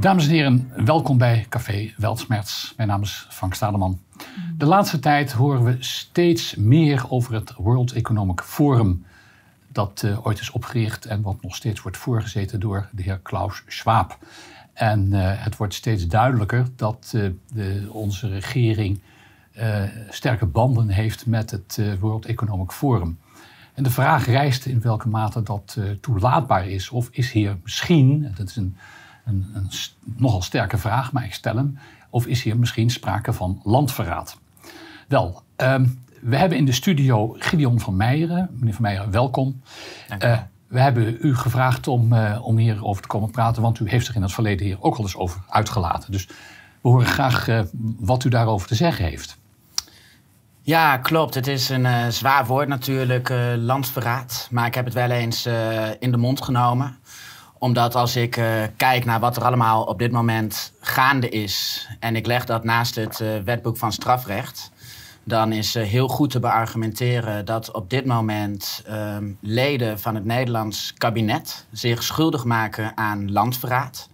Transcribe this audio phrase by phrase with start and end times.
[0.00, 2.74] Dames en heren, welkom bij Café Weltsmerts.
[2.76, 4.00] Mijn naam is Frank Stademan.
[4.56, 9.04] De laatste tijd horen we steeds meer over het World Economic Forum.
[9.68, 13.62] Dat uh, ooit is opgericht en wat nog steeds wordt voorgezeten door de heer Klaus
[13.66, 14.18] Schwab.
[14.72, 19.00] En uh, het wordt steeds duidelijker dat uh, de, onze regering
[20.08, 23.18] sterke banden heeft met het World Economic Forum.
[23.74, 26.90] En de vraag rijst in welke mate dat toelaatbaar is.
[26.90, 28.76] Of is hier misschien, dat is een
[29.30, 29.70] een, een
[30.16, 31.78] nogal sterke vraag, maar ik stel hem.
[32.10, 34.38] Of is hier misschien sprake van landverraad?
[35.08, 35.86] Wel, ehm,
[36.20, 38.48] we hebben in de studio Gideon van Meijeren.
[38.52, 39.62] Meneer van Meijeren, welkom.
[40.22, 44.06] Uh, we hebben u gevraagd om, uh, om hierover te komen praten, want u heeft
[44.06, 46.12] zich in het verleden hier ook al eens over uitgelaten.
[46.12, 46.26] Dus
[46.80, 47.60] we horen graag uh,
[47.98, 49.38] wat u daarover te zeggen heeft.
[50.62, 51.34] Ja, klopt.
[51.34, 54.48] Het is een zwaar woord natuurlijk, landverraad.
[54.50, 55.46] Maar ik heb het wel eens
[55.98, 56.98] in de mond genomen
[57.60, 61.86] omdat als ik uh, kijk naar wat er allemaal op dit moment gaande is.
[61.98, 64.70] en ik leg dat naast het uh, wetboek van strafrecht.
[65.24, 70.24] dan is uh, heel goed te beargumenteren dat op dit moment ehm, leden van het
[70.24, 71.66] Nederlands kabinet.
[71.72, 74.08] zich schuldig maken aan landverraad.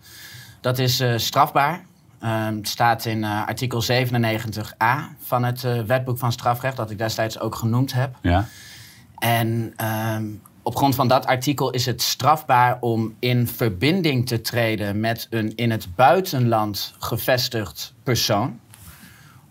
[0.60, 1.84] Dat is strafbaar.
[2.22, 6.76] Um, het staat in artikel 97a van het wetboek van strafrecht.
[6.76, 8.16] dat ik destijds ook genoemd heb.
[8.22, 8.46] Ja.
[9.18, 9.74] En
[10.14, 15.26] um, op grond van dat artikel is het strafbaar om in verbinding te treden met
[15.30, 18.60] een in het buitenland gevestigd persoon.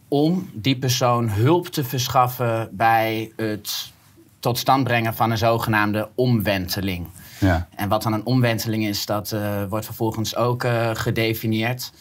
[0.08, 3.92] Om die persoon hulp te verschaffen bij het
[4.40, 7.08] tot stand brengen van een zogenaamde omwenteling.
[7.40, 7.68] Ja.
[7.76, 11.92] En wat dan een omwenteling is, dat uh, wordt vervolgens ook uh, gedefinieerd.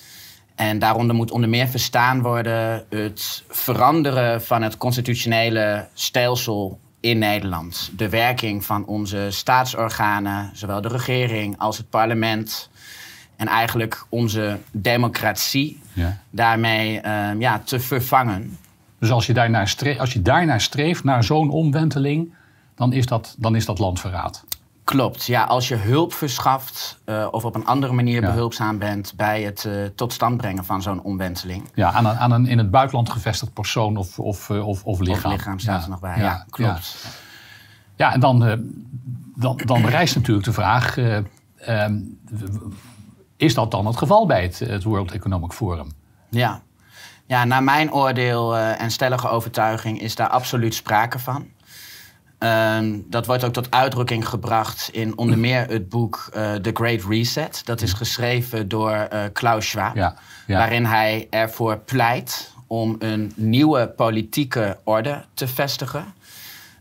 [0.55, 7.91] En daaronder moet onder meer verstaan worden het veranderen van het constitutionele stelsel in Nederland.
[7.97, 12.71] De werking van onze staatsorganen, zowel de regering als het parlement.
[13.37, 16.19] En eigenlijk onze democratie ja.
[16.31, 18.59] daarmee uh, ja, te vervangen.
[18.99, 22.33] Dus als je daarnaar streeft, als je daarnaar streeft, naar zo'n omwenteling,
[22.75, 24.45] dan is dat, dan is dat landverraad.
[24.85, 25.45] Klopt, ja.
[25.45, 29.85] Als je hulp verschaft uh, of op een andere manier behulpzaam bent bij het uh,
[29.95, 31.69] tot stand brengen van zo'n omwenteling.
[31.75, 35.01] Ja, aan een, aan een in het buitenland gevestigd persoon of, of, uh, of, of
[35.01, 35.33] lichaam.
[35.33, 35.85] Of lichaam staat ja.
[35.85, 36.97] er nog bij, ja, klopt.
[37.97, 38.39] Ja, ja en dan,
[39.37, 40.99] dan, dan rijst natuurlijk de vraag,
[41.57, 42.01] ehm,
[43.37, 45.93] is dat dan het geval bij het, het World Economic Forum?
[46.31, 46.63] Ja.
[47.27, 51.47] ja, naar mijn oordeel en stellige overtuiging is daar absoluut sprake van.
[52.45, 57.05] Um, dat wordt ook tot uitdrukking gebracht in onder meer het boek uh, The Great
[57.09, 57.61] Reset.
[57.65, 59.95] Dat is geschreven door uh, Klaus Schwab.
[59.95, 60.15] Ja,
[60.47, 60.59] ja.
[60.59, 66.15] Waarin hij ervoor pleit om een nieuwe politieke orde te vestigen.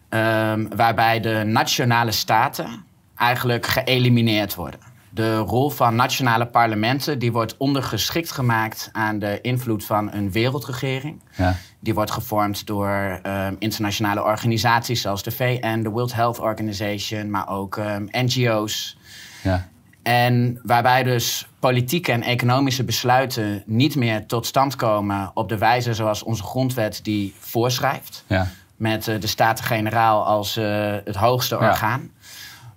[0.09, 2.85] Um, waarbij de nationale staten
[3.17, 4.79] eigenlijk geëlimineerd worden.
[5.13, 11.21] De rol van nationale parlementen die wordt ondergeschikt gemaakt aan de invloed van een wereldregering.
[11.35, 11.55] Ja.
[11.79, 17.49] Die wordt gevormd door um, internationale organisaties zoals de VN, de World Health Organization, maar
[17.49, 18.97] ook um, ehm, NGO's.
[19.43, 19.67] Ja.
[20.03, 25.93] En waarbij dus politieke en economische besluiten niet meer tot stand komen op de wijze
[25.93, 28.23] zoals onze grondwet die voorschrijft.
[28.27, 28.47] Ja.
[28.75, 32.11] Met uh, de Staten-Generaal als uh, het hoogste orgaan.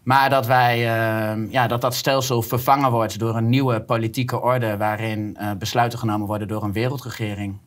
[0.07, 4.77] Maar dat, wij, uh, ja, dat dat stelsel vervangen wordt door een nieuwe politieke orde
[4.77, 7.59] waarin uh, besluiten genomen worden door een wereldregering.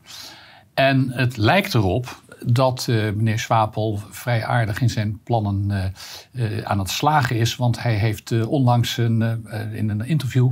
[0.74, 5.94] En het lijkt erop dat uh, meneer Swapel vrij aardig in zijn plannen
[6.64, 7.56] aan het slagen is.
[7.56, 10.52] Want hij heeft onlangs een, in een interview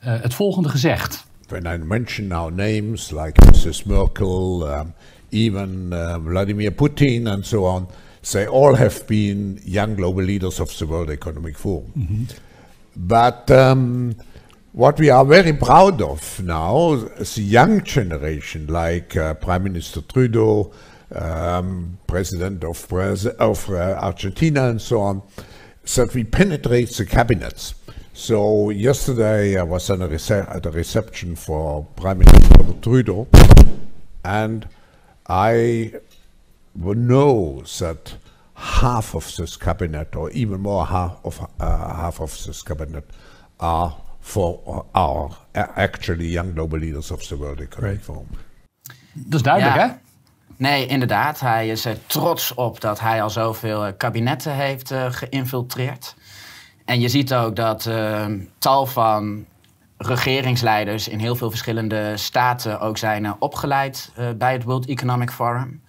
[0.00, 1.26] het volgende gezegd.
[1.46, 3.84] When I mention now names like Mrs.
[3.84, 4.94] Merkel, um,
[5.28, 5.88] even
[6.24, 7.88] Vladimir Putin and so on...
[8.32, 11.92] They all have been young global leaders of the World Economic Forum.
[11.94, 12.26] Mm -hmm.
[12.96, 14.14] But um,
[14.72, 20.02] what we are very proud of now is the young generation, like uh, Prime Minister
[20.02, 20.72] Trudeau,
[21.14, 22.92] um, President of,
[23.38, 25.22] of uh, Argentina, and so on,
[25.94, 27.74] that we penetrate the cabinets.
[28.12, 33.28] So yesterday I was at a reception for Prime Minister Trudeau,
[34.24, 34.66] and
[35.28, 35.92] I
[36.82, 38.18] know that
[38.52, 43.04] half of this cabinet, or even more half of uh, half of this cabinet,
[43.56, 48.28] are for are actually young global leaders of the World Economic Forum.
[49.12, 49.88] Dat is duidelijk, ja.
[49.88, 49.94] hè?
[50.56, 51.40] Nee, inderdaad.
[51.40, 56.16] Hij is er trots op dat hij al zoveel eh, kabinetten heeft uh, geïnfiltreerd.
[56.84, 58.26] En je ziet ook dat uh,
[58.58, 59.44] tal van
[59.96, 65.82] regeringsleiders in heel veel verschillende staten ook zijn opgeleid bij het World Economic Forum.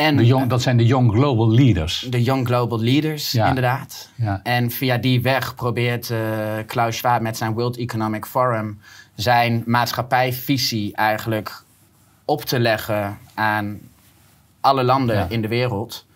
[0.00, 2.06] En, de young, dat zijn de Young Global Leaders.
[2.10, 4.10] De Young Global Leaders, inderdaad.
[4.14, 4.40] Ja.
[4.42, 6.18] En via die weg probeert uh,
[6.66, 8.80] Klaus Schwab met zijn World Economic Forum
[9.14, 11.64] zijn maatschappijvisie eigenlijk
[12.24, 13.80] op te leggen aan
[14.60, 16.06] alle landen in de wereld.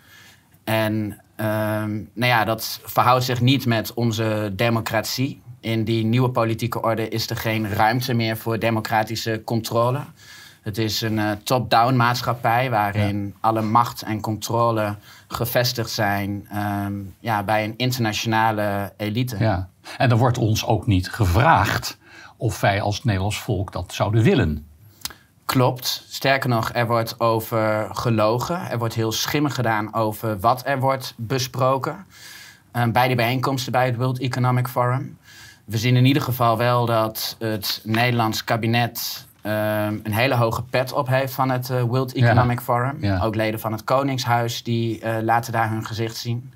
[0.65, 5.43] En ehm, nou ja, dat verhoudt zich niet met onze democratie.
[5.61, 10.01] In die nieuwe politieke orde is er geen ruimte meer voor democratische controle.
[10.65, 14.97] Het is een uh, top-down maatschappij waarin alle macht en controle
[15.29, 19.37] gevestigd zijn um, ja, bij een internationale elite.
[19.39, 19.69] Ja.
[19.99, 21.99] En er wordt ons ook niet gevraagd
[22.37, 24.67] of wij als Nederlands volk dat zouden willen.
[25.45, 26.05] Klopt.
[26.09, 28.71] Sterker nog, er wordt over gelogen.
[28.71, 32.07] Er wordt heel schimmig gedaan over wat er wordt besproken.
[32.73, 35.19] Um, bij die bijeenkomsten bij het World Economic Forum.
[35.65, 40.93] We zien in ieder geval wel dat het Nederlands kabinet um, een hele hoge pet
[40.93, 42.97] op heeft van het uh, World Economic Forum.
[43.01, 43.21] Ja.
[43.23, 46.53] Ook leden van het Koningshuis die uh, laten daar hun gezicht zien.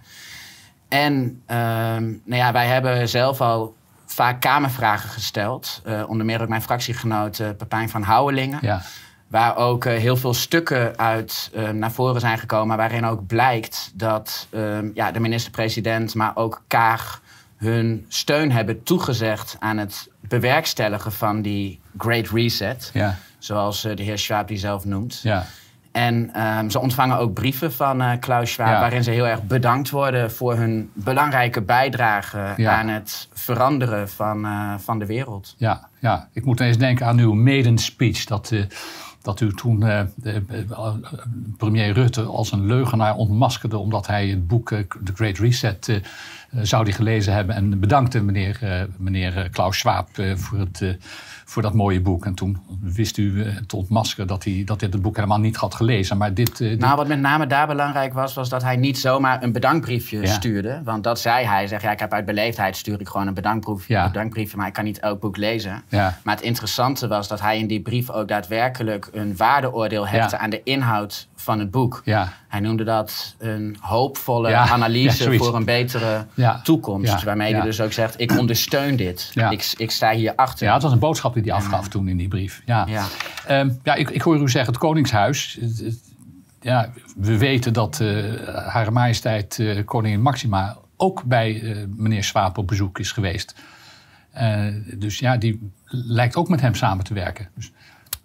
[0.89, 3.75] En um, nou ja, wij hebben zelf al
[4.07, 5.83] vaak Kamervragen gesteld.
[5.87, 8.59] Uh, onder meer ook mijn fractiegenoot Pepijn van Houwelingen.
[8.63, 8.83] Ja.
[9.27, 12.77] Waar ook heel veel stukken uit naar voren zijn gekomen.
[12.77, 17.21] Waarin ook blijkt dat um, ja, de minister-president, maar ook Kaag
[17.59, 22.91] hun steun hebben toegezegd aan het bewerkstelligen van die Great Reset.
[22.95, 23.19] Ja.
[23.39, 25.21] Zoals uh, de heer Schwab die zelf noemt.
[25.23, 25.45] Ja.
[25.93, 28.81] En um, ze ontvangen ook brieven van uh, Klaus Schwab, ja.
[28.81, 32.79] waarin ze heel erg bedankt worden voor hun belangrijke bijdrage ja.
[32.79, 35.55] aan het veranderen van, uh, van de wereld.
[35.57, 38.25] Ja, ja, ik moet eens denken aan uw maiden speech.
[38.25, 38.53] Dat,
[39.29, 40.43] dat u toen de,
[41.57, 46.01] premier Rutte als een leugenaar ontmaskerde omdat hij het boek The Great Reset
[46.51, 50.97] eh, zou die gelezen hebben en bedankte meneer, eh, meneer Klaus Schwab eh, voor, het,
[51.45, 52.25] voor dat mooie boek.
[52.25, 55.75] En toen wist u te ontmaskeren dat hij, dat dit het boek helemaal niet had
[55.75, 56.17] gelezen.
[56.17, 56.79] Maar dit, dit...
[56.79, 60.81] Nou, wat met name daar belangrijk was, was dat hij niet zomaar een bedankbriefje stuurde.
[60.85, 61.67] Want dat zei hij.
[61.67, 64.07] Zeg, ja, ik heb uit beleefdheid stuur ik gewoon een bedankbriefje, ja.
[64.07, 65.83] bedankbriefje maar ik kan niet elk boek lezen.
[65.89, 66.19] Ja.
[66.23, 70.51] Maar het interessante was dat hij in die brief ook daadwerkelijk een waardeoordeel hechtte aan
[70.51, 72.03] de inhoud van het boek.
[72.05, 72.33] Ja.
[72.49, 76.27] Hij noemde dat een hoopvolle analyse voor een betere
[76.63, 77.23] toekomst.
[77.23, 79.33] Waarmee hij dus ook zegt, ik ondersteun dit.
[79.51, 80.67] Ik, ik sta hier achter.
[80.67, 82.63] Ja, het was een boodschap die hij afgaf toen in die brief.
[82.65, 83.05] Ja, ja.
[83.61, 85.59] Um, ja ik, ik hoor u zeggen, het Koningshuis...
[86.61, 92.59] Ja, we weten dat uh, Hare Majesteit uh, Koningin Maxima ook bij uh, meneer Swaap
[92.59, 93.55] op bezoek is geweest.
[94.97, 97.49] dus ja, die lijkt ook met hem samen te werken.
[97.55, 97.73] Dus,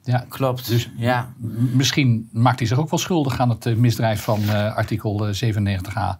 [0.04, 0.68] ja, klopt.
[0.68, 1.34] Dus ja.
[1.74, 6.20] misschien maakt hij zich ook wel schuldig aan het misdrijf van uh, artikel 97a.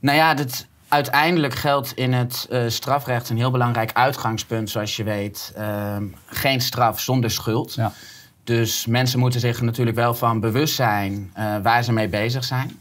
[0.00, 5.04] Nou ja, dat, uiteindelijk geldt in het uh, strafrecht een heel belangrijk uitgangspunt, zoals je
[5.04, 5.54] weet.
[5.58, 5.96] Uh,
[6.26, 7.74] geen straf zonder schuld.
[7.74, 7.92] Ja.
[8.44, 11.32] Dus mensen moeten zich natuurlijk wel van bewust zijn
[11.62, 12.78] waar ze mee bezig zijn.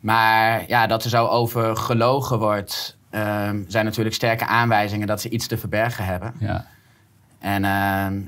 [0.00, 5.28] Maar ja, dat er zo over gelogen wordt, ehm, zijn natuurlijk sterke aanwijzingen dat ze
[5.28, 6.34] iets te verbergen hebben.
[6.38, 6.66] Ja.
[7.40, 7.70] En uh,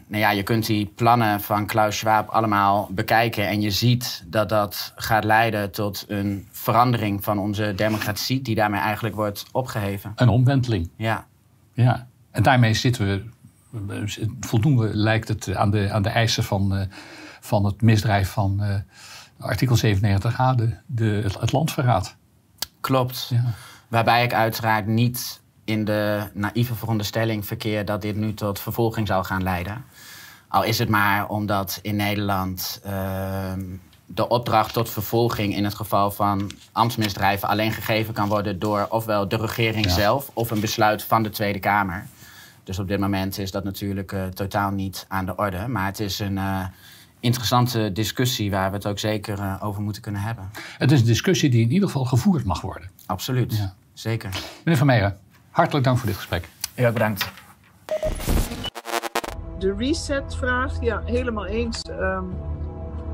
[0.07, 3.49] nou ja, je kunt die plannen van Klaus Schwab allemaal bekijken.
[3.49, 8.81] En je ziet dat dat gaat leiden tot een verandering van onze democratie, die daarmee
[8.81, 10.13] eigenlijk wordt opgeheven.
[10.17, 10.91] Een omwenteling.
[10.97, 11.27] Ja.
[11.73, 12.07] Ja.
[12.31, 13.25] En daarmee zitten we,
[14.41, 16.83] voldoen we, lijkt het, aan de, aan de eisen van, uh,
[17.41, 18.75] van het misdrijf van uh,
[19.39, 22.17] artikel 97a, de, de, het landverraad.
[22.81, 23.29] Klopt.
[23.31, 23.45] Ja.
[23.89, 25.42] Waarbij ik uiteraard niet
[25.73, 29.85] in de naïeve veronderstelling verkeer dat dit nu tot vervolging zou gaan leiden.
[30.49, 33.53] Al is het maar omdat in Nederland uh,
[34.07, 39.29] de opdracht tot vervolging in het geval van ambtsmisdrijven alleen gegeven kan worden door ofwel
[39.29, 42.07] de regering zelf of een besluit van de Tweede Kamer.
[42.65, 45.69] Dus op dit moment is dat natuurlijk uh, totaal niet aan de orde.
[45.69, 46.65] Maar het is een uh,
[47.21, 50.51] interessante discussie waar we het ook zeker uh, over moeten kunnen hebben.
[50.79, 52.91] Het is een discussie die in ieder geval gevoerd mag worden.
[53.07, 53.75] Absoluut, ja.
[53.93, 54.31] zeker.
[54.65, 55.19] Meneer Van Meijeren,
[55.53, 56.49] Hartelijk dank voor dit gesprek.
[56.75, 57.31] Ja, bedankt.
[59.59, 61.81] De reset-vraag, ja, helemaal eens.
[61.91, 62.35] Um,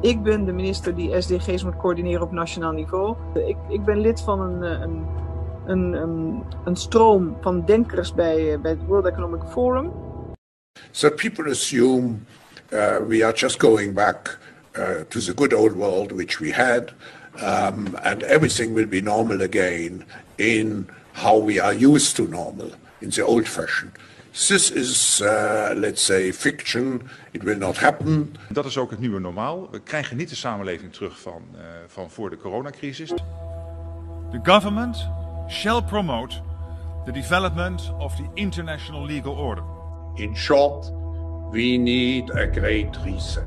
[0.01, 3.17] ik ben de minister die SDG's moet coördineren op nationaal niveau.
[3.35, 5.07] Ik, ik ben lid van een, eh, een,
[5.67, 9.93] een, een, een stroom van denkers bij, eh, bij het World Economic Forum.
[10.91, 12.15] So people assume
[12.73, 14.39] uh, we are just going back
[14.77, 16.93] uh, to the good old world which we had,
[17.37, 20.05] um, and everything will be normal again
[20.35, 20.89] in
[21.23, 22.71] how we are used to normal
[23.01, 23.93] in the old fashion.
[24.33, 27.03] This is, uh, let's say, fiction.
[27.33, 28.37] It will not happen.
[28.49, 29.69] Dat is ook het nieuwe normaal.
[29.71, 33.09] We krijgen niet de samenleving terug van, uh, van voor de coronacrisis.
[34.31, 35.09] The government
[35.49, 36.37] shall promote
[37.05, 39.65] the development of the international legal order.
[40.15, 40.93] In short,
[41.51, 43.47] we need a great reset.